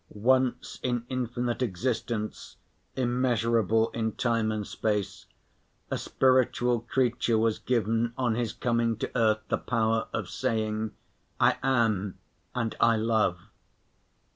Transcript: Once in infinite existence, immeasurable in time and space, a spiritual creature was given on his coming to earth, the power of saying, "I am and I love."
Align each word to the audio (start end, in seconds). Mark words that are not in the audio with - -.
Once 0.15 0.79
in 0.81 1.05
infinite 1.09 1.61
existence, 1.61 2.55
immeasurable 2.95 3.89
in 3.91 4.11
time 4.13 4.51
and 4.51 4.65
space, 4.65 5.27
a 5.91 5.97
spiritual 5.99 6.79
creature 6.79 7.37
was 7.37 7.59
given 7.59 8.11
on 8.17 8.33
his 8.33 8.51
coming 8.51 8.97
to 8.97 9.15
earth, 9.15 9.41
the 9.49 9.59
power 9.59 10.07
of 10.11 10.27
saying, 10.27 10.89
"I 11.39 11.57
am 11.61 12.17
and 12.55 12.73
I 12.79 12.95
love." 12.95 13.39